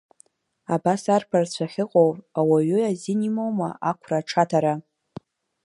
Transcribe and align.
Абас 0.75 1.01
арԥарцәа 1.15 1.65
ахьыҟоу, 1.67 2.11
ауаҩы 2.39 2.79
азин 2.89 3.19
имоума 3.29 3.69
ақәра 3.89 4.17
аҽаҭара! 4.19 4.73